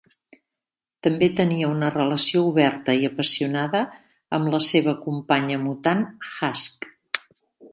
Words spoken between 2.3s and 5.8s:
oberta i apassionada amb la seva companya